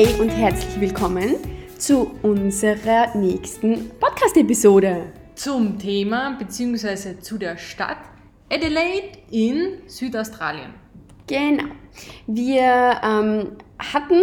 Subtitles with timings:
[0.00, 1.34] Hey und herzlich willkommen
[1.76, 5.06] zu unserer nächsten Podcast-Episode.
[5.34, 7.18] Zum Thema bzw.
[7.18, 7.96] zu der Stadt
[8.48, 10.72] Adelaide in Südaustralien.
[11.26, 11.64] Genau.
[12.28, 13.56] Wir ähm,
[13.92, 14.22] hatten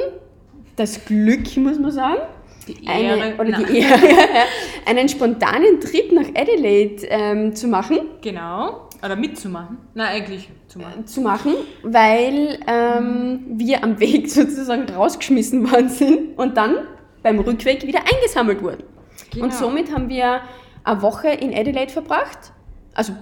[0.78, 2.21] das Glück, muss man sagen,
[2.70, 3.66] Die Ehre, eine, oder nein.
[3.70, 4.00] die Ehre,
[4.86, 7.98] einen spontanen Trip nach Adelaide ähm, zu machen.
[8.21, 8.85] Genau.
[9.04, 9.77] Oder mitzumachen.
[9.93, 11.05] Nein, eigentlich zu machen.
[11.07, 16.75] zu machen, weil ähm, wir am Weg sozusagen rausgeschmissen worden sind und dann
[17.23, 18.84] beim Rückweg wieder eingesammelt wurden.
[19.32, 19.46] Genau.
[19.46, 20.42] Und somit haben wir
[20.84, 22.54] eine Woche in Adelaide verbracht.
[22.93, 23.14] Also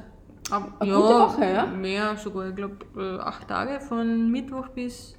[0.52, 1.66] eine gute Woche, ja?
[1.66, 5.16] Mehr sogar, ich glaube, äh, acht Tage von Mittwoch bis.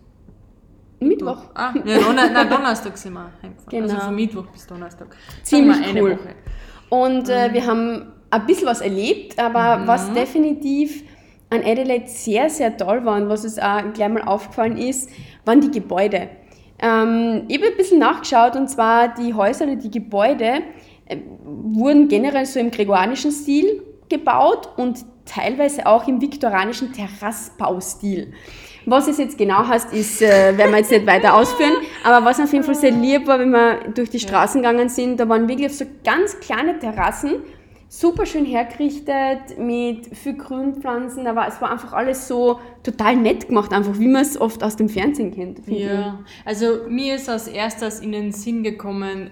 [1.01, 1.39] Mittwoch.
[1.55, 3.71] Ah, ja, Donner nein, Donnerstag sind wir heimgefahren.
[3.71, 3.85] Genau.
[3.93, 5.17] Also von Mittwoch bis Donnerstag.
[5.43, 6.13] Ziemlich cool.
[6.13, 6.35] Woche.
[6.89, 7.53] Und äh, Mhm.
[7.55, 11.05] wir haben ein bisschen was erlebt, aber was definitiv
[11.51, 15.11] an Adelaide sehr, sehr toll war und was uns auch gleich mal aufgefallen ist,
[15.45, 16.29] waren die Gebäude.
[16.81, 20.63] Ähm, ich habe ein bisschen nachgeschaut und zwar die Häuser oder die Gebäude
[21.07, 28.33] äh, wurden generell so im gregorianischen Stil gebaut und teilweise auch im viktorianischen Terrassbaustil.
[28.87, 31.73] Was es jetzt genau heißt, ist, äh, werden wir jetzt nicht weiter ausführen.
[32.03, 35.19] Aber was auf jeden Fall sehr lieb war, wenn wir durch die Straßen gegangen sind,
[35.19, 37.37] da waren wirklich so ganz kleine Terrassen,
[38.01, 43.73] super schön hergerichtet, mit viel Grünpflanzen, aber es war einfach alles so total nett gemacht,
[43.73, 45.61] einfach wie man es oft aus dem Fernsehen kennt.
[45.69, 49.31] Ja, also mir ist als erstes in den Sinn gekommen,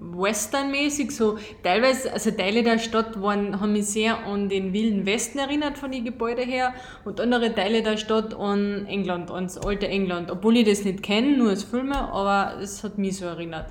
[0.00, 5.38] westernmäßig, so teilweise, also Teile der Stadt waren, haben mich sehr an den wilden Westen
[5.38, 6.74] erinnert von den Gebäuden her
[7.06, 11.38] und andere Teile der Stadt an England, ans alte England, obwohl ich das nicht kenne,
[11.38, 13.66] nur als Filme, aber es hat mich so erinnert.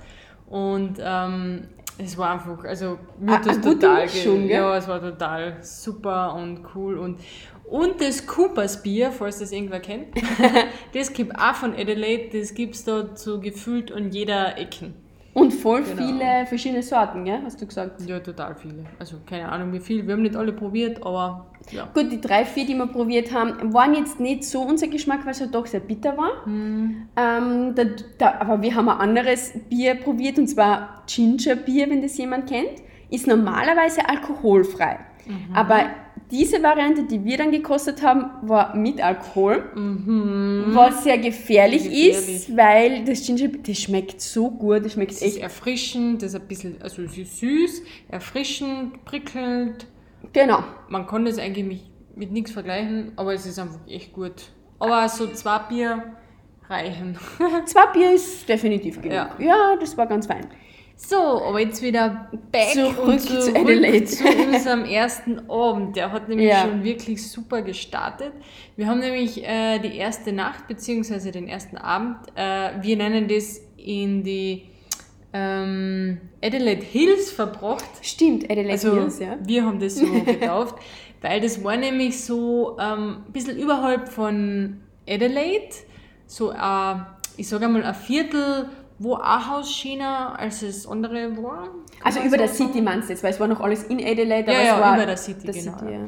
[0.48, 1.68] Und ähm,
[1.98, 6.62] es war einfach, also mir hat das total, Mischung, ja, es war total super und
[6.76, 7.20] cool und
[7.66, 10.08] und das Coopers Bier, falls das irgendwer kennt,
[10.94, 14.94] das gibt auch von Adelaide, das gibt's da so gefühlt an jeder Ecken.
[15.34, 15.96] Und voll Genau.
[16.06, 17.40] viele verschiedene Sorten, gell?
[17.44, 18.02] hast du gesagt.
[18.08, 18.84] Ja, total viele.
[19.00, 21.88] Also keine Ahnung wie viel, wir haben nicht alle probiert, aber ja.
[21.94, 25.32] Gut, die drei, vier, die wir probiert haben, waren jetzt nicht so unser Geschmack, weil
[25.32, 26.46] es halt doch sehr bitter war.
[26.46, 27.08] Hm.
[27.16, 27.84] Ähm, da,
[28.18, 32.48] da, aber wir haben ein anderes Bier probiert, und zwar Ginger Bier, wenn das jemand
[32.48, 32.84] kennt.
[33.10, 35.00] Ist normalerweise alkoholfrei.
[35.26, 35.56] Mhm.
[35.56, 35.86] Aber
[36.32, 39.64] diese Variante, die wir dann gekostet haben, war mit Alkohol.
[39.76, 40.66] Mhm.
[40.74, 42.48] Was sehr gefährlich, Gefährlich.
[42.48, 45.44] ist, weil das Ginger das schmeckt so gut, das schmeckt Es ist echt.
[45.44, 49.86] erfrischend, das ist ein bisschen, also es ist süß, erfrischend, prickelnd.
[50.32, 50.64] Genau.
[50.90, 51.82] Man kann das eigentlich mit,
[52.18, 54.34] mit nichts vergleichen, aber es ist einfach echt gut.
[54.80, 56.04] Aber so zwei Bier
[56.70, 57.18] reichen.
[57.66, 59.14] Zwei Bier ist definitiv genug.
[59.14, 59.36] Ja.
[59.38, 60.46] ja das war ganz fein.
[60.96, 64.06] So, aber jetzt wieder back Zurück und zu zurück Adelaide.
[64.08, 65.96] zu unserem ersten Abend.
[65.96, 66.62] Der hat nämlich Ja.
[66.62, 68.32] schon wirklich super gestartet.
[68.76, 73.60] Wir haben nämlich äh, die erste Nacht beziehungsweise den ersten Abend, äh, wir nennen das
[73.78, 74.64] in die
[75.34, 77.84] ähm, Adelaide Hills verbracht.
[78.02, 79.38] Stimmt, Adelaide Also Hills, ja.
[79.44, 80.76] wir haben das so getauft,
[81.22, 84.78] weil das war nämlich so ähm, ein bisschen überhalb von
[85.10, 85.74] Adelaide,
[86.28, 87.06] so ein,
[87.36, 91.70] ich sage einmal ein Viertel, wo ein Haus schöner als das andere war.
[92.04, 92.48] Also über der?
[92.48, 94.82] City meinst du jetzt, weil es war noch alles in Adelaide, Ja, aber ja, es
[94.82, 96.00] war über der City, der genau, City, ja.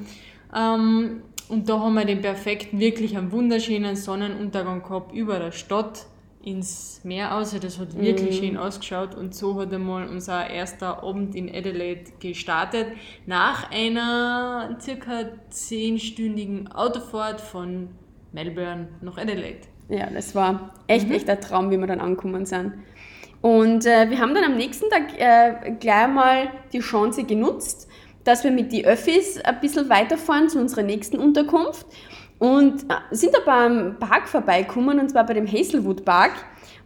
[0.53, 0.75] ja.
[0.75, 6.07] Ähm, und da haben wir den perfekten, wirklich einen wunderschönen Sonnenuntergang gehabt über der Stadt
[6.46, 7.57] ins Meer aus.
[7.59, 12.88] Das hat wirklich schön ausgeschaut und so hat einmal unser erster Abend in Adelaide gestartet.
[13.25, 17.90] Nach einer circa zehnstündigen Autofahrt von
[18.31, 19.67] Melbourne nach Adelaide.
[19.90, 22.73] Ja, das war echt, echt ein Traum, wie wir dann angekommen sind.
[23.41, 27.88] Und äh, wir haben dann am nächsten Tag äh, gleich mal die Chance genutzt,
[28.23, 31.85] dass wir mit die Öffis ein bisschen weiterfahren zu unserer nächsten Unterkunft
[32.40, 36.31] und äh, sind da beim Park vorbeigekommen, und zwar bei dem Hazelwood Park.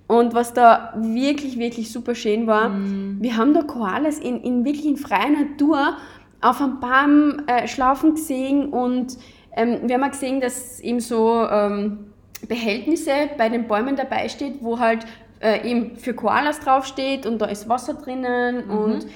[0.07, 4.87] Und was da wirklich, wirklich super schön war, wir haben da Koalas in, in wirklich
[4.87, 5.97] in freier Natur
[6.41, 9.17] auf einem Baum äh, schlafen gesehen und
[9.55, 12.09] ähm, wir haben auch gesehen, dass eben so ähm,
[12.47, 15.05] Behältnisse bei den Bäumen dabei steht, wo halt
[15.41, 19.07] äh, eben für Koalas draufsteht und da ist Wasser drinnen und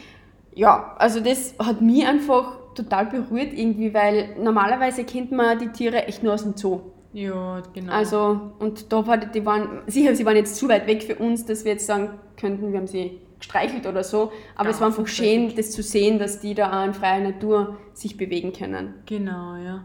[0.55, 6.05] ja, also das hat mich einfach total berührt irgendwie, weil normalerweise kennt man die Tiere
[6.07, 6.81] echt nur aus dem Zoo.
[7.13, 7.93] Ja, genau.
[7.93, 11.45] Also, und da war, die waren, sicher, sie waren jetzt zu weit weg für uns,
[11.45, 14.87] dass wir jetzt sagen könnten, wir haben sie gestreichelt oder so, aber Ja, es war
[14.87, 18.95] einfach schön, das zu sehen, dass die da auch in freier Natur sich bewegen können.
[19.05, 19.83] Genau, ja.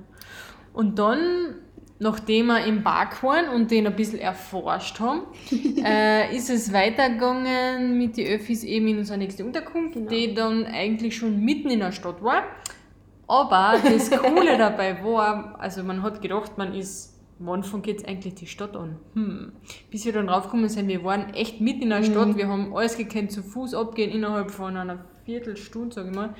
[0.73, 1.56] Und dann,
[1.98, 5.22] nachdem wir im Park waren und den ein bisschen erforscht haben,
[5.84, 10.10] äh, ist es weitergegangen mit den Öffis eben in unsere nächste Unterkunft, Genau.
[10.10, 12.44] die dann eigentlich schon mitten in der Stadt war.
[13.26, 18.34] Aber das Coole dabei war, also man hat gedacht, man ist wann fängt jetzt eigentlich
[18.34, 18.96] die Stadt an?
[19.14, 19.52] Hm.
[19.90, 22.96] Bis wir dann draufgekommen sind, wir waren echt mitten in der Stadt, wir haben alles
[22.96, 26.34] gekannt, zu Fuß abgehen innerhalb von einer Viertelstunde, sage ich mal.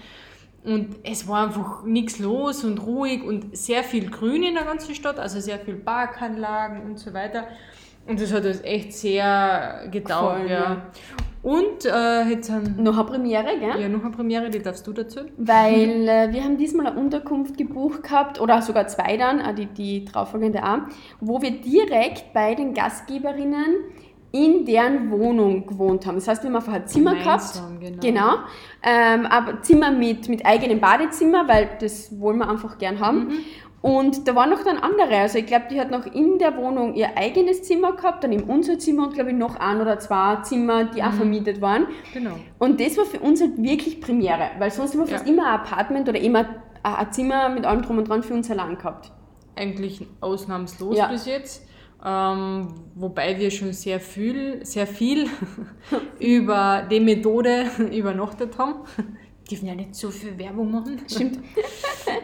[0.65, 4.95] Und es war einfach nichts los und ruhig und sehr viel Grün in der ganzen
[4.95, 7.45] Stadt, also sehr viel Parkanlagen und so weiter.
[8.07, 10.59] Und das hat uns echt sehr Gefallen, ja.
[10.59, 10.83] ja.
[11.43, 13.81] Und äh, jetzt haben Noch eine Premiere, gell?
[13.81, 15.21] ja noch eine Premiere, die darfst du dazu.
[15.37, 19.67] Weil äh, wir haben diesmal eine Unterkunft gebucht gehabt, oder sogar zwei dann, äh, die,
[19.67, 20.81] die darauffolgende auch,
[21.21, 23.77] wo wir direkt bei den Gastgeberinnen
[24.33, 26.17] in deren Wohnung gewohnt haben.
[26.17, 27.63] Das heißt, wir haben einfach ein Zimmer gehabt.
[27.81, 27.99] Genau.
[28.01, 28.35] Genau.
[28.83, 33.19] Ähm, aber Zimmer mit, mit eigenem Badezimmer, weil das wollen wir einfach gern haben.
[33.29, 33.33] Mhm.
[33.81, 35.17] Und da waren noch dann andere.
[35.19, 38.43] Also ich glaube, die hat noch in der Wohnung ihr eigenes Zimmer gehabt, dann eben
[38.45, 41.07] unser Zimmer und glaube ich noch ein oder zwei Zimmer, die Mhm.
[41.09, 41.87] auch vermietet waren.
[42.13, 42.33] Genau.
[42.59, 45.33] Und das war für uns halt wirklich Premiere, weil sonst haben wir fast Ja.
[45.33, 46.47] immer ein Apartment oder immer ein
[46.83, 49.11] ein Zimmer mit allem drum und dran für uns allein gehabt.
[49.57, 51.09] Eigentlich ausnahmslos Ja.
[51.09, 51.68] bis jetzt.
[52.05, 55.27] Ähm, wobei wir schon sehr viel, sehr viel
[56.21, 58.85] über die Methode übernachtet haben.
[59.51, 61.01] Dürfen ja nicht so viel Werbung machen.
[61.09, 61.39] Stimmt.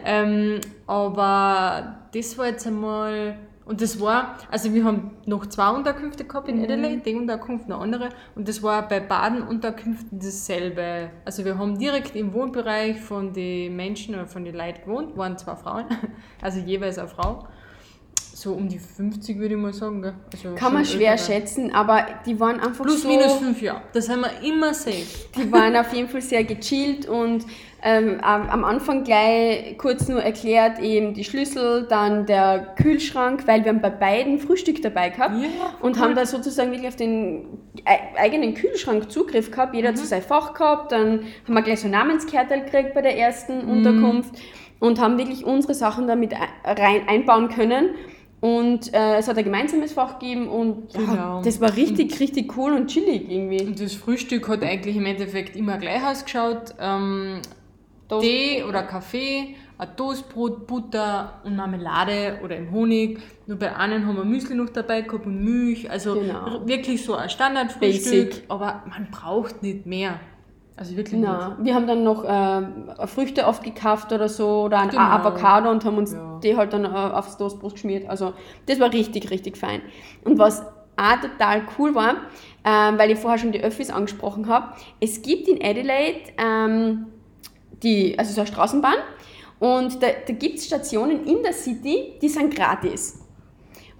[0.05, 6.23] ähm, aber das war jetzt einmal, und das war, also wir haben noch zwei Unterkünfte
[6.23, 11.09] gehabt in Adelaide, die Unterkunft, eine andere, und das war bei Badenunterkünften dasselbe.
[11.25, 15.35] Also wir haben direkt im Wohnbereich von den Menschen oder von den Leuten gewohnt, waren
[15.37, 15.85] zwei Frauen,
[16.41, 17.47] also jeweils eine Frau.
[18.37, 20.01] So um die 50 würde ich mal sagen.
[20.01, 20.13] Gell?
[20.33, 21.25] Also Kann man schwer ältere.
[21.25, 23.07] schätzen, aber die waren einfach Plus, so...
[23.07, 23.81] minus fünf Jahre.
[23.93, 25.05] Das haben wir immer safe.
[25.37, 27.45] Die waren auf jeden Fall sehr gechillt und
[27.81, 33.69] ähm, am Anfang gleich kurz nur erklärt, eben die Schlüssel, dann der Kühlschrank, weil wir
[33.71, 35.47] haben bei beiden Frühstück dabei gehabt Ja,
[35.79, 36.01] und cool.
[36.03, 37.47] haben da sozusagen wirklich auf den
[37.85, 39.73] ei- eigenen Kühlschrank Zugriff gehabt.
[39.73, 43.17] Jeder hat so sein Fach gehabt, dann haben wir gleich so Namenskärtel gekriegt bei der
[43.17, 44.35] ersten Unterkunft
[44.81, 47.91] und haben wirklich unsere Sachen damit ein- rein einbauen können.
[48.41, 51.41] Und äh, es hat ein gemeinsames Fach gegeben und ja, Genau.
[51.41, 53.63] das war richtig, richtig cool und chillig irgendwie.
[53.65, 56.75] Und das Frühstück hat eigentlich im Endeffekt immer gleich ausgeschaut.
[56.79, 57.41] Ähm,
[58.21, 63.19] Tee oder Kaffee, ein Toastbrot, Butter und Marmelade oder im Honig.
[63.47, 65.89] Nur bei einen haben wir Müsli noch dabei gehabt und Milch.
[65.89, 66.67] Also Genau.
[66.67, 68.29] wirklich so ein Standardfrühstück.
[68.29, 68.43] Basic.
[68.47, 70.19] Aber man braucht nicht mehr.
[70.77, 74.89] Also wirklich Na, wir haben dann noch äh, Früchte oft gekauft oder so oder ein
[74.89, 75.01] Genau.
[75.01, 76.39] Avocado und haben uns Ja.
[76.43, 78.09] die halt dann äh, aufs Toastbrot geschmiert.
[78.09, 78.33] Also
[78.65, 79.81] das war richtig, richtig fein.
[80.25, 80.63] Und was
[80.97, 82.15] auch total cool war,
[82.65, 84.67] ähm, weil ich vorher schon die Öffis angesprochen habe,
[84.99, 87.07] es gibt in Adelaide ähm,
[87.83, 88.95] die, also so eine Straßenbahn
[89.59, 93.21] und da, da gibt es Stationen in der City, die sind gratis.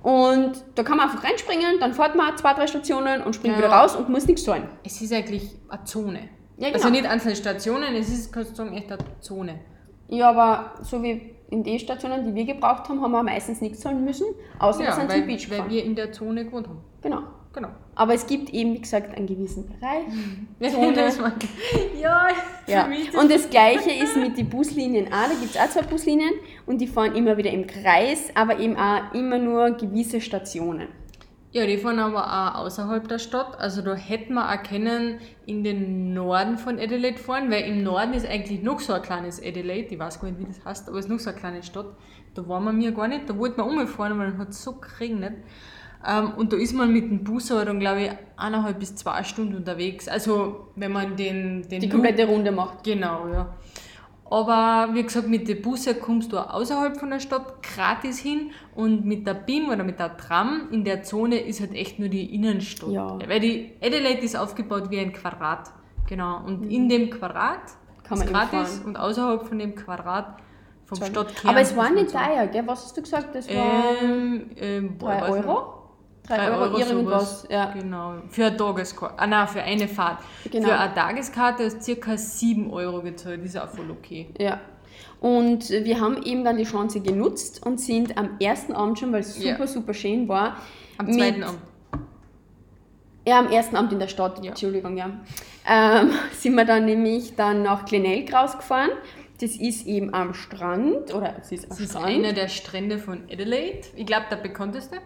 [0.03, 3.63] Und da kann man einfach reinspringen, dann fährt man zwei, drei Stationen und springt Ja.
[3.63, 4.69] wieder raus und muss nichts zahlen.
[4.83, 6.19] Es ist eigentlich eine Zone.
[6.57, 6.89] Ja, Also genau.
[6.91, 9.59] nicht einzelne Stationen, es ist, kannst du sagen, echt eine Zone.
[10.07, 13.79] Ja, aber so wie in den Stationen, die wir gebraucht haben, haben wir meistens nichts
[13.81, 14.25] zahlen müssen,
[14.59, 15.71] außer wir Ja, sind weil, zum Beach weil gefahren.
[15.71, 16.79] wir in der Zone gewohnt haben.
[17.01, 17.19] Genau.
[17.53, 17.69] Genau.
[17.95, 20.03] Aber es gibt eben, wie gesagt, einen gewissen Bereich.
[21.15, 21.31] Zone.
[22.01, 22.27] Ja,
[22.67, 22.89] Ja.
[23.17, 25.29] Und das Gleiche ist mit den Buslinien auch.
[25.29, 26.31] Da gibt es auch zwei Buslinien
[26.65, 30.89] und die fahren immer wieder im Kreis, aber eben auch immer nur gewisse Stationen.
[31.55, 33.57] Ja, die fahren aber auch außerhalb der Stadt.
[33.57, 38.13] Also da hätten wir auch können in den Norden von Adelaide fahren, weil im Norden
[38.13, 39.87] ist eigentlich noch so ein kleines Adelaide.
[39.93, 41.85] Ich weiß gar nicht, wie das heißt, aber es ist noch so eine kleine Stadt.
[42.33, 43.29] Da waren wir mir gar nicht.
[43.29, 45.35] Da wollten wir umfahren, aber dann hat es so geregnet.
[46.05, 49.23] Ähm, und da ist man mit dem Bus aber dann, glaube ich, eineinhalb bis zwei
[49.23, 50.09] Stunden unterwegs.
[50.09, 52.83] Also wenn man den, den Die Loop- komplette Runde macht.
[52.83, 53.55] Genau, ja.
[54.35, 59.05] Aber wie gesagt, mit den Busse kommst du außerhalb von der Stadt gratis hin und
[59.05, 62.35] mit der BIM oder mit der Tram in der Zone ist halt echt nur die
[62.35, 62.89] Innenstadt.
[62.89, 63.17] Ja.
[63.29, 65.71] Weil die Adelaide ist aufgebaut wie ein Quadrat.
[66.09, 66.43] Genau.
[66.45, 66.69] Und mhm.
[66.69, 67.61] in dem Quadrat
[68.03, 70.35] Kann ist gratis und außerhalb von dem Quadrat
[70.83, 71.51] vom Stadtkern.
[71.51, 72.67] Aber es war nicht teuer, gell?
[72.67, 73.33] Was hast du gesagt?
[73.35, 75.84] Das war ähm, ähm, boah, Euro?
[76.27, 77.47] 3 Euro, Euro irgendwas.
[77.49, 77.71] Ja.
[77.71, 78.15] Genau.
[78.29, 79.19] Für eine Tageskarte.
[79.19, 80.19] Ah, nein, für eine Fahrt.
[80.51, 80.67] Genau.
[80.67, 83.43] Für eine Tageskarte ist circa 7 Euro gezahlt.
[83.43, 84.29] Ist auch voll okay.
[84.39, 84.59] Ja.
[85.19, 89.21] Und wir haben eben dann die Chance genutzt und sind am ersten Abend schon, weil
[89.21, 89.67] es super, ja.
[89.67, 90.57] super schön war.
[90.97, 91.59] Am zweiten Abend.
[93.27, 94.51] Ja, am ersten Abend in der Stadt, ja.
[94.51, 95.09] Entschuldigung, ja.
[95.67, 98.91] Ähm, sind wir dann nämlich dann nach Glenelg rausgefahren.
[99.41, 101.79] Das ist eben am Strand, oder es ist Strand.
[101.79, 103.87] Das ist einer der Strände von Adelaide.
[103.95, 104.97] Ich glaube, der bekannteste.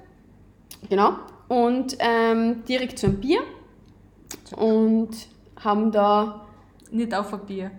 [0.88, 1.14] Genau.
[1.48, 3.42] Und ähm, direkt zum Bier.
[4.56, 5.10] Und
[5.64, 6.46] haben da
[6.92, 7.72] Nicht auf ein Bier.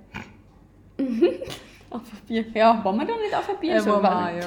[1.90, 2.44] auf ein Bier.
[2.54, 3.76] Ja, waren wir da nicht auf ein Bier?
[3.76, 4.46] Äh, So war ja.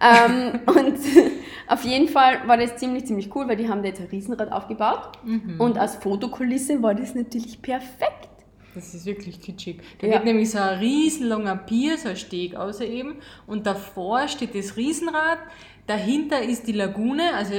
[0.00, 0.98] Ähm, und
[1.68, 4.50] auf jeden Fall war das ziemlich, ziemlich cool, weil die haben da jetzt ein Riesenrad
[4.50, 5.12] aufgebaut.
[5.24, 5.60] Mhm.
[5.60, 8.29] Und als Fotokulisse war das natürlich perfekt.
[8.74, 9.80] Das ist wirklich kitschig.
[10.00, 10.16] Da Ja.
[10.16, 13.16] geht nämlich so ein riesenlanger Pier, so ein Steg außer eben.
[13.46, 15.38] Und davor steht das Riesenrad.
[15.86, 17.54] Dahinter ist die Lagune, also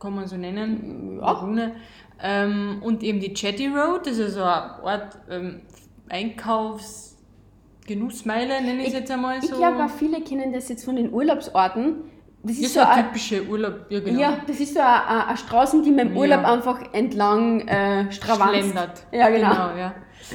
[0.00, 1.32] kann man so nennen, Ja.
[1.32, 1.74] Lagune.
[2.20, 5.60] Ähm, und eben die Jetty Road, das ist so eine Art ähm,
[6.08, 9.48] Einkaufsgenussmeile, nenne ich es jetzt einmal so.
[9.52, 11.96] Ich glaube auch viele kennen das jetzt von den Urlaubsorten.
[12.42, 14.20] Das das ist ist so so ein, ein typischer Urlaub, ja genau.
[14.20, 16.20] ja, das ist so eine, eine eine Straßen, die man im Ja.
[16.20, 18.54] Urlaub einfach entlang äh, stravanzt.
[18.60, 19.06] Schlendert.
[19.12, 19.76] Ja, genau.
[19.76, 19.94] ja.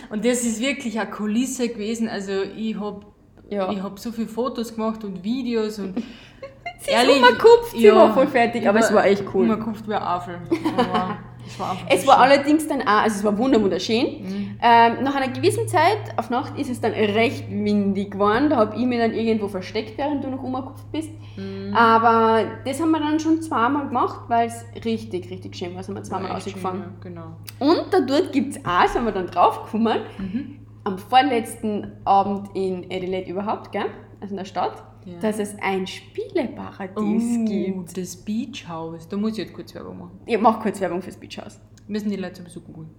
[0.09, 2.07] Und das ist wirklich eine Kulisse gewesen.
[2.09, 3.05] Also ich habe
[3.49, 3.71] Ja.
[3.71, 5.95] ich hab so viele Fotos gemacht und Videos und
[6.79, 9.43] Sie ist umgekupft, sie war voll fertig, aber es war echt cool.
[9.49, 10.41] Umgekupft wie ein Afel.
[11.53, 14.05] Es war einfach Es war allerdings dann auch, also es war wunder- wunderschön.
[14.23, 14.57] Mhm.
[14.61, 18.49] Ähm, nach einer gewissen Zeit, auf Nacht, ist es dann recht windig geworden.
[18.49, 21.09] Da habe ich mich dann irgendwo versteckt, während du noch umgekupft bist.
[21.37, 21.73] Mhm.
[21.75, 25.83] Aber das haben wir dann schon zweimal gemacht, weil es richtig, richtig schön war.
[25.83, 26.79] Sind wir zweimal rausgefahren.
[26.79, 27.27] ja, Genau.
[27.59, 30.59] Und da dort gibt es auch, sind wir dann draufgekommen, Mhm.
[30.85, 33.85] am vorletzten Abend in Adelaide überhaupt, gell?
[34.21, 34.73] also in der Stadt,
[35.05, 35.19] Ja.
[35.19, 37.77] dass es ein Spieleparadies gibt.
[37.77, 39.07] Oh, das Beach House.
[39.07, 40.19] Da muss ich jetzt kurz Werbung machen.
[40.25, 41.59] Ich mache kurz Werbung fürs Beach House.
[41.87, 42.89] Müssen die Leute sowieso googeln.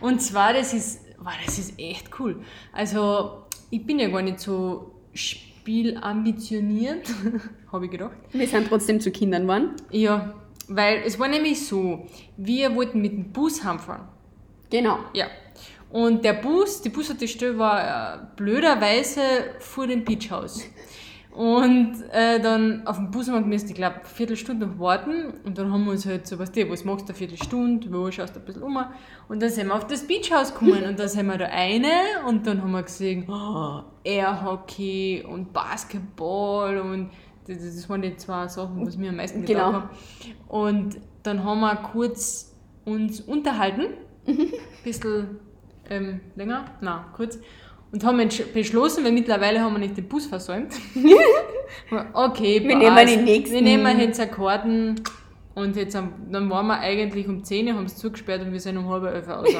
[0.00, 2.42] Und zwar, das ist, wow, das ist echt cool.
[2.72, 7.08] Also, ich bin ja gar nicht so spielambitioniert,
[7.72, 8.16] habe ich gedacht.
[8.32, 9.70] Wir sind trotzdem zu Kindern geworden.
[9.90, 10.34] Ja,
[10.68, 14.08] weil es war nämlich so, wir wollten mit dem Bus heimfahren.
[14.70, 14.98] Genau.
[15.14, 15.26] Ja.
[15.90, 19.20] Und der Bus, die Bushaltestelle war äh, blöderweise
[19.60, 20.62] vor dem Beachhaus.
[21.32, 25.34] Und äh, dann auf dem Bus haben wir gemusst, ich glaube, eine Viertelstunde noch warten.
[25.44, 28.10] Und dann haben wir uns halt so, weißt du, was machst du eine Viertelstunde, wo
[28.10, 28.76] schaust du ein bisschen um.
[29.28, 31.92] Und dann sind wir auf das Beachhaus gekommen und da sind wir da eine
[32.26, 37.10] und dann haben wir gesehen, oh, Airhockey und Basketball und
[37.46, 39.66] das, das waren die zwei Sachen, was mir am meisten Genau.
[39.68, 39.90] gedacht haben.
[40.48, 42.54] Und dann haben wir kurz
[42.84, 43.86] uns unterhalten,
[44.26, 44.50] ein
[44.82, 45.38] bisschen
[45.90, 47.38] ähm, länger, na kurz,
[47.92, 48.20] und haben
[48.52, 50.74] beschlossen, weil mittlerweile haben wir nicht den Bus versäumt.
[52.14, 53.54] okay, Wir nehmen den nächsten.
[53.54, 54.96] Wir nehmen jetzt Karten
[55.54, 58.76] und jetzt dann waren wir eigentlich um 10 Uhr, haben es zugesperrt und wir sind
[58.76, 59.48] um halb elf raus.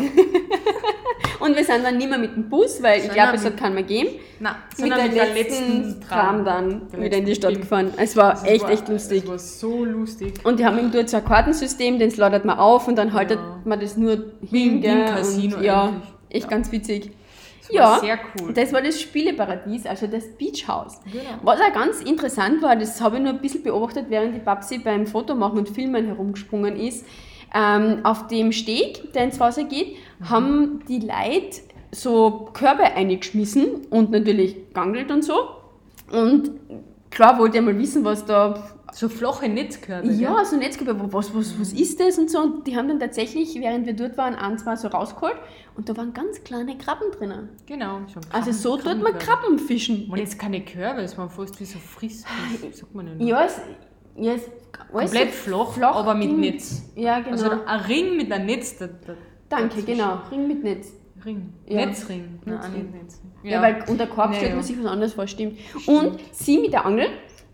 [1.40, 3.60] Und wir sind dann nicht mehr mit dem Bus, weil ich glaube, es mit- hat
[3.60, 4.08] keinen mehr gegeben.
[4.40, 7.60] Nein, Mit sondern der letzten Tram dann Der wieder in die Stadt Film.
[7.60, 7.92] gefahren.
[7.96, 9.22] Es war Das echt, war- echt lustig.
[9.22, 10.34] Es war so lustig.
[10.44, 13.38] Und die haben eben dort so ein Kartensystem, den ladet man auf und dann haltet
[13.38, 13.60] Ja.
[13.64, 14.14] man das nur
[14.50, 14.82] hin.
[14.82, 16.08] wie im Casino Ja, eigentlich.
[16.30, 17.10] Echt ganz witzig.
[17.62, 18.52] Das Ja, sehr cool.
[18.54, 21.00] Das war das Spieleparadies, also das Beach House.
[21.04, 21.22] Genau.
[21.42, 24.78] Was auch ganz interessant war, das habe ich nur ein bisschen beobachtet, während die Babsi
[24.78, 27.04] beim Fotomachen und Filmen herumgesprungen ist.
[27.54, 30.28] Ähm, auf dem Steg, der ins Wasser geht, Mhm.
[30.30, 35.34] haben die Leute so Körbe eingeschmissen und natürlich gangelt und so.
[36.12, 36.50] Und
[37.10, 40.10] klar wollte ich mal wissen, was da So flache Netzkörbe.
[40.10, 42.38] ja, so Netzkörper, was, was, was ist das und so.
[42.40, 45.36] Und die haben dann tatsächlich, während wir dort waren, ein, zwei so rausgeholt
[45.76, 47.50] und da waren ganz kleine Krabben drinnen.
[47.66, 48.00] Genau.
[48.12, 49.18] schon Also Krabben- so tut man.
[49.18, 50.08] Krabben fischen.
[50.08, 52.24] Man jetzt keine Körbe, es waren fast wie so Friss.
[52.62, 53.28] Das sagt man ja nicht.
[53.28, 53.60] Ja, es,
[54.16, 54.50] ja, es
[54.90, 56.40] Komplett so flach, aber mit Ding.
[56.40, 56.82] Netz.
[56.96, 57.30] Ja, genau.
[57.32, 58.78] Also ein Ring mit einem Netz.
[58.78, 59.14] Da, da,
[59.48, 60.20] Danke, genau.
[60.30, 60.92] Ring mit Netz.
[61.24, 61.52] Ring.
[61.66, 61.84] Ja.
[61.86, 62.38] Netzring.
[62.44, 62.74] Nein, Netzring.
[62.82, 63.32] nicht Netzring.
[63.42, 64.66] Ja, weil unter Korb Ja, stellt man ja.
[64.66, 65.58] sich was anderes vor, stimmt.
[65.86, 67.06] Und sie mit der Angel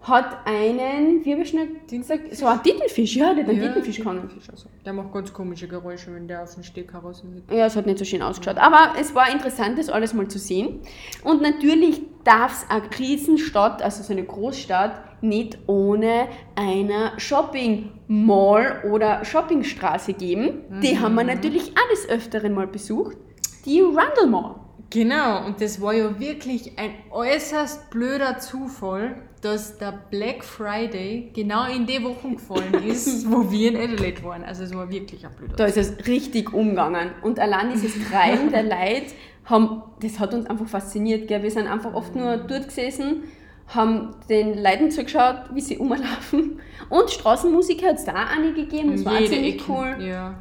[0.04, 3.72] hat einen, wie habe ich schnell gesagt, so einen Tintenfisch, ja, der hat einen Ja.
[3.72, 4.04] Tintenfisch,
[4.50, 4.68] also.
[4.84, 7.50] Der macht ganz komische Geräusche, wenn der auf den Steg heraus liegt.
[7.50, 8.58] Ja, es hat nicht so schön ausgeschaut.
[8.58, 10.80] Aber es war interessant, das alles mal zu sehen.
[11.22, 18.82] Und natürlich darf es eine Riesenstadt, also so eine Großstadt, nicht ohne einer Shopping Mall
[18.90, 20.64] oder Shoppingstraße geben.
[20.82, 23.16] Die haben wir natürlich auch des Öfteren mal besucht.
[23.64, 24.56] Die Rundle Mall.
[24.94, 31.66] Genau, und das war ja wirklich ein äußerst blöder Zufall, dass der Black Friday genau
[31.66, 34.44] in die Wochen gefallen ist, wo wir in Adelaide waren.
[34.44, 37.10] Also es war wirklich ein blöder Da ist es richtig umgegangen.
[37.22, 39.06] Und allein dieses Treiben der Leute,
[39.46, 41.26] haben, das hat uns einfach fasziniert.
[41.26, 41.42] Gell?
[41.42, 43.24] Wir sind einfach oft nur dort gesessen,
[43.66, 46.60] haben den Leuten zugeschaut, wie sie rumlaufen.
[46.88, 49.96] Und Straßenmusik hat es da auch eine gegeben, das war auch ziemlich cool.
[50.00, 50.36] Ja.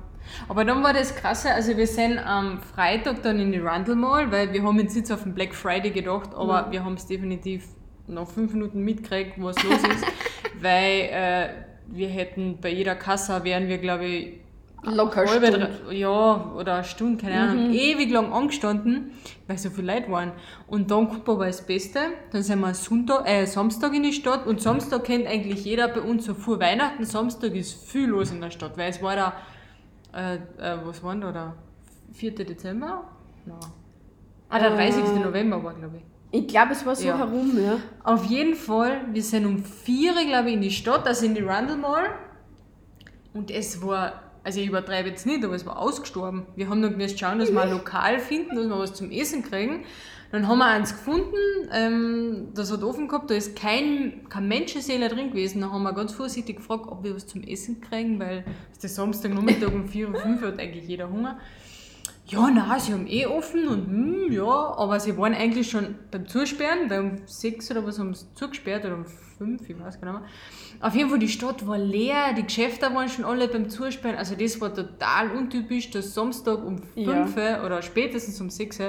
[0.48, 4.32] Aber dann war das krasse, also wir sind am Freitag dann in die Rundle Mall,
[4.32, 7.66] weil wir haben jetzt nicht auf den Black Friday gedacht, aber wir haben es definitiv
[8.08, 10.06] nach fünf Minuten mitgekriegt, was los ist,
[10.62, 11.50] weil äh,
[11.88, 14.44] wir hätten bei jeder Kasse wären wir glaube ich
[14.86, 15.72] Locker halbe, Stunde.
[15.92, 19.12] ja, oder eine Stunde, keine Ahnung, ewig lang angestanden,
[19.48, 20.34] weil so viele Leute waren.
[20.68, 22.00] Und dann kommt aber das Beste,
[22.32, 26.02] dann sind wir Sonntag, äh, Samstag in die Stadt und Samstag kennt eigentlich jeder bei
[26.02, 29.34] uns so vor Weihnachten, Samstag ist viel los in der Stadt, weil es war da,
[30.14, 30.40] äh, äh,
[30.84, 31.56] was war denn da, der
[32.14, 32.36] 4.
[32.36, 33.04] Dezember?
[33.46, 33.58] Nein.
[34.50, 35.04] Ah, der 30.
[35.04, 35.20] Äh.
[35.20, 36.04] November war, glaube ich.
[36.42, 37.18] Ich glaube, es war so Ja.
[37.18, 37.78] herum, ja.
[38.04, 41.36] Auf jeden Fall, wir sind um 4 Uhr, glaube ich, in die Stadt, also in
[41.36, 42.06] die Rundle Mall.
[43.34, 46.46] Und es war also ich übertreibe jetzt nicht, aber es war ausgestorben.
[46.56, 49.42] Wir haben dann müssen schauen, dass wir ein Lokal finden, dass wir was zum Essen
[49.44, 49.86] kriegen.
[50.34, 51.36] Dann haben wir eins gefunden,
[51.72, 55.62] ähm, das hat offen gehabt, da ist kein, kein Menschenseele drin gewesen.
[55.62, 58.44] Dann haben wir ganz vorsichtig gefragt, ob wir was zum Essen kriegen, weil
[58.76, 61.38] es ist Samstagnachmittag um 4 Uhr, 5 Uhr hat eigentlich jeder Hunger.
[62.26, 66.28] Ja, nein, sie haben eh offen und hm, ja, aber sie waren eigentlich schon beim
[66.28, 70.14] Zusperren, weil um 6 oder was haben sie zugesperrt oder um 5, ich weiß gar
[70.14, 70.30] nicht mehr.
[70.80, 74.34] Auf jeden Fall, die Stadt war leer, die Geschäfte waren schon alle beim Zusperren, also
[74.34, 77.64] das war total untypisch, dass Samstag um 5 Ja.
[77.64, 78.80] oder spätestens um 6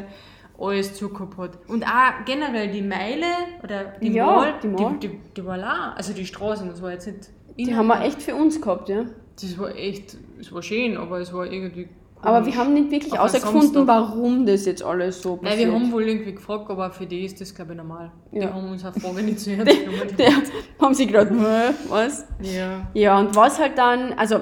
[0.58, 1.58] alles zugehabt hat.
[1.68, 3.26] Und auch generell die Meile
[3.62, 4.96] oder die Ja, Mall, die Mall.
[5.00, 5.94] Die, die, die war leer.
[5.96, 7.30] Also die Straßen, das war jetzt nicht.
[7.58, 9.04] Die haben wir echt für uns gehabt, ja.
[9.40, 11.88] Das war echt, es war schön, aber es war irgendwie.
[12.22, 15.68] Aber wir haben nicht wirklich herausgefunden, warum das jetzt alles so Nein, passiert.
[15.68, 18.10] wir haben wohl irgendwie gefragt, aber für die ist das, glaube ich, normal.
[18.32, 18.54] Die Ja.
[18.54, 19.70] haben unsere Frage nicht zu ernst
[20.16, 20.42] genommen.
[20.80, 22.26] Haben sie "Hä, was?
[22.40, 22.88] Ja.
[22.94, 24.38] Ja, und was halt dann, also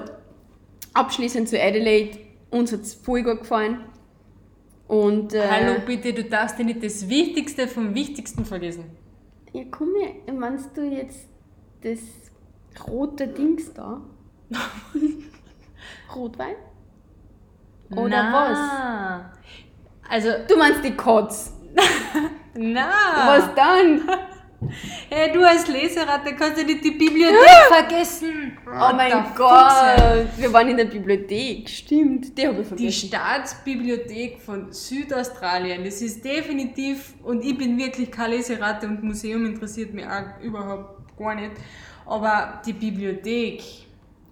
[0.95, 2.19] abschließend zu Adelaide,
[2.50, 3.78] uns hat es voll gut gefallen.
[4.93, 8.95] Und, äh, Hallo, bitte, du darfst dir nicht das Wichtigste vom Wichtigsten vergessen.
[9.55, 9.89] Ja, komm
[10.39, 11.31] meinst du jetzt
[11.83, 11.99] das
[12.87, 14.03] rote Dings da?
[16.15, 16.57] Rotwein?
[17.91, 19.33] Oder Na.
[20.11, 21.55] Also, Du meinst die Kotz.
[22.55, 22.91] na.
[23.29, 24.03] Was dann?
[25.11, 28.57] Hey, du als Leseratte kannst du nicht die Bibliothek vergessen.
[28.66, 33.09] Oh What mein Gott, wir waren in der Bibliothek, stimmt, die habe ich Die vergessen.
[33.09, 39.92] Staatsbibliothek von Südaustralien, das ist definitiv, und ich bin wirklich keine Leseratte und Museum interessiert
[39.95, 41.52] mich auch überhaupt gar nicht,
[42.07, 43.62] aber die Bibliothek,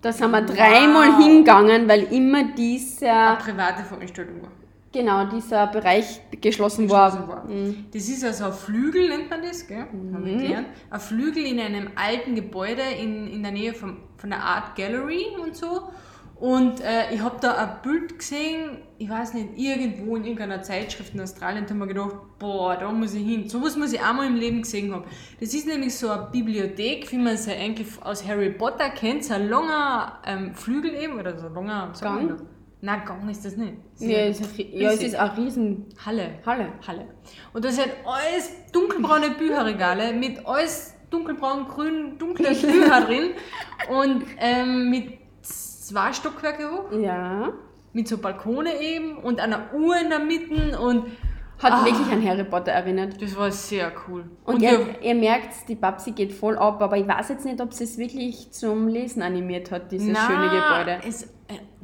[0.03, 1.19] Da sind wir dreimal Wow.
[1.25, 4.51] hingegangen, weil immer eine dieser, private Veranstaltung war.
[4.93, 7.29] Genau, dieser Bereich geschlossen, geschlossen war.
[7.29, 7.45] war.
[7.45, 7.87] Mhm.
[7.93, 9.81] Das ist also ein Flügel, nennt man das, gell?
[9.81, 10.69] Haben wir gelernt.
[10.91, 15.27] Ein Flügel in einem alten Gebäude in, in der Nähe vom, von der Art Gallery
[15.43, 15.91] und so.
[16.41, 21.13] Und äh, ich habe da ein Bild gesehen, ich weiß nicht, irgendwo in irgendeiner Zeitschrift
[21.13, 23.47] in Australien, da habe ich mir gedacht, boah, da muss ich hin.
[23.47, 25.05] Sowas muss ich einmal im Leben gesehen haben.
[25.39, 29.35] Das ist nämlich so eine Bibliothek, wie man sie eigentlich aus Harry Potter kennt, so
[29.35, 32.41] ein langer ähm, Flügel eben, oder so ein langer was man Gang?
[32.83, 33.75] Nein, Gang ist das nicht.
[33.95, 36.31] Das Ja, ist, ein- ja, es ist eine riesen Halle.
[36.47, 36.69] Halle.
[36.87, 37.07] Halle.
[37.53, 43.31] Und da sind alles dunkelbraune Bücherregale mit alles dunkelbraun, grün, dunklen Bücher drin
[43.91, 47.53] und ähm, mit zwei Stockwerke hoch, Ja.
[47.93, 51.07] mit so Balkone eben und einer Uhr in der Mitte und
[51.63, 51.85] Hat Ah.
[51.85, 53.21] wirklich an Harry Potter erinnert.
[53.21, 54.25] das war sehr cool.
[54.47, 57.61] Und, wir- ihr, ihr merkt, die Babsi geht voll ab, aber ich weiß jetzt nicht,
[57.61, 61.01] ob sie es wirklich zum Lesen animiert hat, dieses Na, schöne Gebäude.
[61.07, 61.29] Es,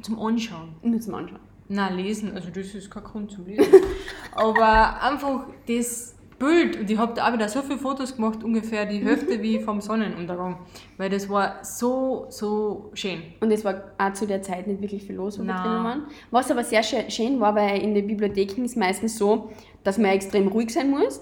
[0.01, 0.75] zum Anschauen.
[0.81, 1.39] Müssen wir anschauen.
[1.69, 3.65] Na, lesen, also das ist kein Grund zum Lesen.
[4.35, 8.85] Aber einfach das Bild, und ich habe da auch wieder so viele Fotos gemacht, ungefähr
[8.85, 10.59] die Hälfte wie vom Sonnenuntergang.
[10.97, 13.21] Weil das war so, so schön.
[13.41, 15.63] Und es war auch zu der Zeit nicht wirklich viel los, wo wir Nein.
[15.63, 16.03] drinnen waren.
[16.31, 19.49] Was aber sehr schö- schön war, weil in den Bibliotheken ist meistens so,
[19.83, 21.21] dass man extrem ruhig sein muss.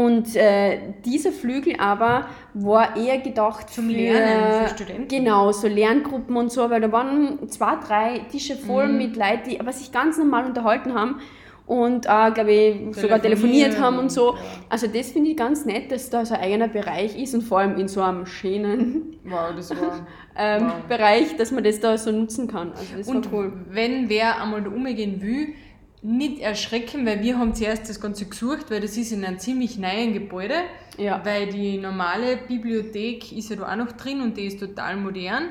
[0.00, 5.08] Und äh, dieser Flügel aber war eher gedacht Zum Lernen, für Studenten.
[5.08, 8.98] Genau, so Lerngruppen und so, weil da waren zwei, drei Tische voll Mhm.
[8.98, 11.20] mit Leuten, die aber sich ganz normal unterhalten haben
[11.66, 14.34] und auch, glaube ich, sogar telefoniert haben und so.
[14.34, 14.40] ja.
[14.68, 17.58] Also das finde ich ganz nett, dass da so ein eigener Bereich ist und vor
[17.60, 20.06] allem in so einem schönen Wow, das war.
[20.38, 20.72] ähm, Wow.
[20.88, 22.70] Bereich, dass man das da so nutzen kann.
[22.72, 23.52] Also das Und cool.
[23.70, 25.54] wenn wer einmal da umgehen will,
[26.02, 29.78] nicht erschrecken, weil wir haben zuerst das Ganze gesucht, weil das ist in einem ziemlich
[29.78, 30.54] neuen Gebäude.
[30.98, 31.20] Ja.
[31.24, 35.48] Weil die normale Bibliothek ist ja da auch noch drin und die ist total modern.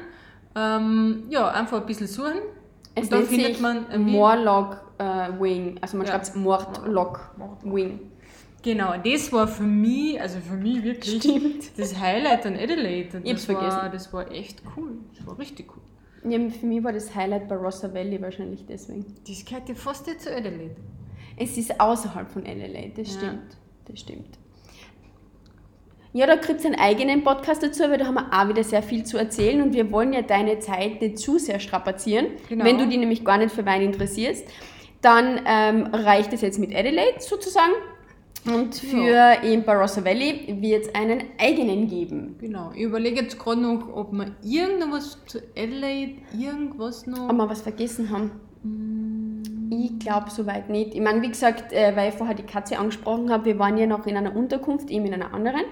[0.55, 2.39] Ähm, ja, einfach ein bisschen suchen.
[2.95, 3.85] Es und da nennt findet sich man.
[4.05, 5.03] Morlock äh,
[5.39, 5.77] Wing.
[5.81, 6.13] Also man Ja.
[6.13, 7.31] schreibt Mordlock
[7.63, 7.99] Wing.
[8.63, 11.77] Genau, das war für mich, also für mich wirklich Stimmt.
[11.77, 13.17] das Highlight an Adelaide.
[13.17, 13.89] Und Ich hab's das, war, vergessen.
[13.93, 14.91] das war echt cool.
[15.15, 15.83] Das war richtig cool.
[16.27, 19.05] Ja, für mich war das Highlight bei Rossa Valley wahrscheinlich deswegen.
[19.27, 20.75] Das gehört ja fast nicht zu Adelaide.
[21.37, 23.19] Es ist außerhalb von Adelaide, das Ja.
[23.19, 23.57] stimmt.
[23.87, 24.39] Das stimmt.
[26.13, 28.81] Ja, da kriegt es einen eigenen Podcast dazu, weil da haben wir auch wieder sehr
[28.81, 32.27] viel zu erzählen und wir wollen ja deine Zeit nicht zu sehr strapazieren.
[32.47, 32.63] Genau.
[32.63, 34.47] Wenn du dich nämlich gar nicht für Wein interessierst,
[35.01, 37.73] dann ähm, reicht es jetzt mit Adelaide sozusagen.
[38.47, 42.35] Und für eben Barossa Valley wird es einen eigenen geben.
[42.39, 42.71] Genau.
[42.75, 47.29] Ich überlege jetzt gerade noch, ob wir irgendwas zu Adelaide, irgendwas noch.
[47.29, 48.31] Ob wir was vergessen haben.
[48.63, 49.71] Mm.
[49.71, 50.93] Ich glaube soweit nicht.
[50.93, 53.87] Ich meine, wie gesagt, äh, weil ich vorher die Katze angesprochen habe, wir waren ja
[53.87, 55.63] noch in einer Unterkunft, eben in einer anderen,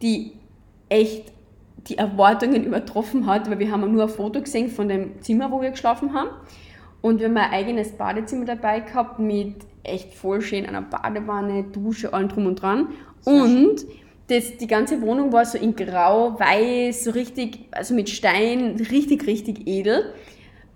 [0.00, 0.32] die
[0.88, 1.32] echt
[1.88, 5.60] die Erwartungen übertroffen hat, weil wir haben nur ein Foto gesehen von dem Zimmer, wo
[5.60, 6.30] wir geschlafen haben.
[7.02, 12.12] Und wir haben ein eigenes Badezimmer dabei gehabt mit echt voll schön einer Badewanne, Dusche,
[12.12, 12.88] allem drum und dran.
[13.24, 13.76] Und
[14.28, 19.26] das, die ganze Wohnung war so in grau, weiß, so richtig, also mit Stein, richtig,
[19.26, 20.12] richtig edel.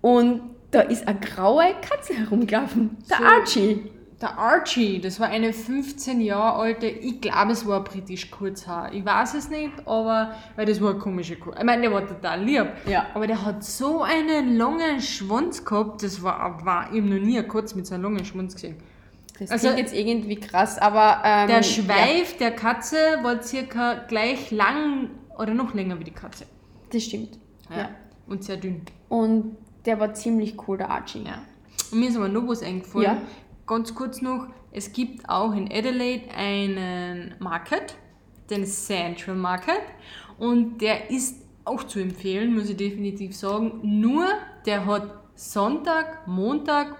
[0.01, 0.41] und
[0.71, 2.95] da ist eine graue Katze herumgelaufen.
[3.09, 3.23] Der So.
[3.23, 3.83] Archie.
[4.21, 8.93] Der Archie, das war eine 15 Jahre alte, ich glaube, es war britisch Kurzhaar.
[8.93, 12.05] Ich weiß es nicht, aber, weil das war eine komische Kur Ich meine, der war
[12.05, 12.67] total lieb.
[12.85, 13.07] Ja.
[13.15, 17.41] Aber der hat so einen langen Schwanz gehabt, das war, war ich hab noch nie
[17.41, 18.75] Katze mit so einem langen Schwanz gesehen.
[19.39, 21.21] Das Also- klingt jetzt irgendwie krass, aber.
[21.23, 21.63] Ähm, Der ja.
[21.63, 26.45] Schweif der Katze war circa gleich lang oder noch länger wie die Katze.
[26.91, 27.39] Das stimmt.
[27.75, 27.89] Ja.
[28.27, 28.81] Und sehr dünn.
[29.07, 31.23] Und der war ziemlich cool, der Archie.
[31.23, 31.41] Ja.
[31.91, 33.03] Und mir ist aber noch was eingefallen.
[33.05, 33.17] Ja.
[33.65, 37.95] Ganz kurz noch, es gibt auch in Adelaide einen Market,
[38.49, 39.81] den Central Market.
[40.37, 43.79] Und der ist auch zu empfehlen, muss ich definitiv sagen.
[43.83, 44.25] Nur,
[44.65, 45.03] der hat
[45.35, 46.95] Sonntag, Montag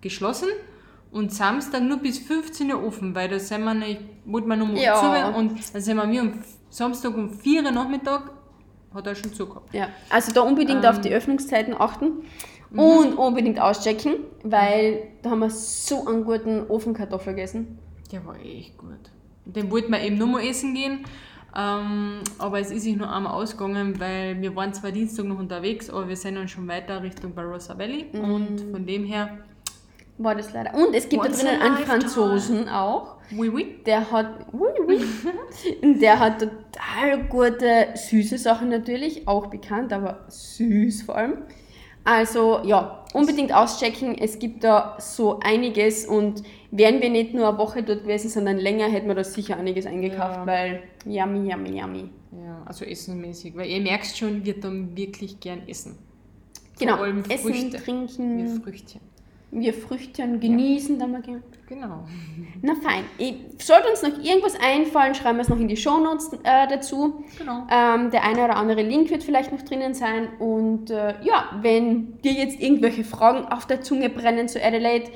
[0.00, 0.48] geschlossen
[1.14, 4.68] und Samstag nur bis 15 Uhr offen, weil da sind wir nicht, wollten wir noch
[4.76, 4.96] Ja.
[4.96, 6.32] zu und dann sind wir, um
[6.70, 8.30] Samstag um 4 Uhr Nachmittag,
[8.92, 9.72] hat er schon zugehabt.
[9.74, 10.90] Ja, also da unbedingt Ähm.
[10.90, 12.24] auf die Öffnungszeiten achten
[12.70, 12.78] Mhm.
[12.78, 17.78] und unbedingt auschecken, weil da haben wir so einen guten Ofenkartoffel gegessen.
[18.12, 18.90] Der war echt gut.
[19.46, 21.04] Den wollten wir eben nur mal essen gehen.
[21.56, 25.88] Ähm, aber es ist sich nur einmal ausgegangen, weil wir waren zwar Dienstag noch unterwegs,
[25.88, 28.06] aber wir sind dann schon weiter Richtung Barossa Valley.
[28.12, 29.38] Und von dem her,
[30.18, 30.74] War das leider.
[30.74, 31.76] Und es gibt Once da drinnen einen.
[31.86, 33.16] Franzosen auch.
[33.36, 33.76] oui, oui.
[33.84, 35.00] Der hat, ui, ui.
[35.82, 41.38] Und der hat total gute, süße Sachen natürlich, auch bekannt, aber süß vor allem.
[42.04, 44.16] Also ja, unbedingt auschecken.
[44.16, 48.58] Es gibt da so einiges und wären wir nicht nur eine Woche dort gewesen, sondern
[48.58, 50.46] länger, hätten wir da sicher einiges eingekauft, Ja.
[50.46, 52.10] weil yummy, yummy, yummy.
[52.32, 53.56] Ja, also essenmäßig.
[53.56, 55.98] Weil ihr merkt schon, wir tun wirklich gern essen.
[56.78, 57.72] Genau, Vor allem essen, Früchte.
[57.72, 59.00] Wir trinken, Früchtchen.
[59.60, 61.42] Wir Früchtchen genießen dann mal gern.
[61.68, 62.04] Genau.
[62.60, 63.04] Na fein.
[63.58, 67.24] Sollte uns noch irgendwas einfallen, schreiben wir es noch in die Shownotes äh, dazu.
[67.38, 67.66] Genau.
[67.70, 70.28] Ähm, der eine oder andere Link wird vielleicht noch drinnen sein.
[70.38, 75.10] Und äh, ja, wenn dir jetzt irgendwelche Fragen auf der Zunge brennen zu Adelaide,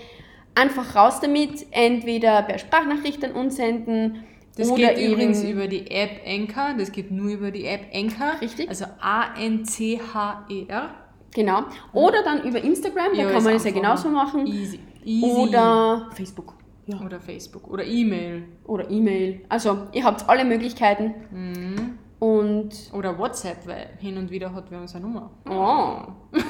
[0.55, 1.67] einfach raus damit.
[1.71, 4.25] Entweder per Sprachnachricht an uns senden
[4.57, 6.75] Das geht übrigens über die App Anchor.
[6.79, 8.41] Das geht nur über die App Anchor.
[8.41, 8.69] Richtig.
[8.69, 10.95] Also A-N-C-H-E-R.
[11.35, 11.63] Genau.
[11.93, 14.47] Oder dann über Instagram, da Ja, kann man das ja genauso machen.
[14.47, 14.81] Easy.
[15.05, 15.25] Easy.
[15.27, 16.55] Oder Facebook.
[16.87, 17.01] Ja.
[17.05, 17.69] Oder Facebook.
[17.71, 18.45] Oder E-Mail.
[18.65, 19.43] Oder E-Mail.
[19.49, 21.15] Also, ihr habt alle Möglichkeiten.
[21.31, 21.99] Mhm.
[22.19, 25.31] Und Oder WhatsApp, weil hin und wieder hat wer unsere Nummer.
[25.49, 25.99] Oh.
[26.33, 26.43] Gut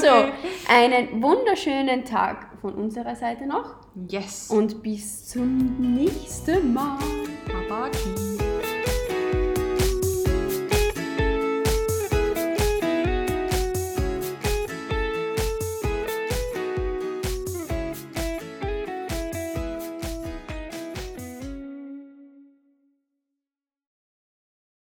[0.00, 0.06] so.
[0.06, 0.32] Okay.
[0.70, 3.74] Einen wunderschönen Tag von unserer Seite noch
[4.08, 4.50] Yes.
[4.50, 6.98] und bis zum nächsten Mal.
[7.46, 8.31] Babaki.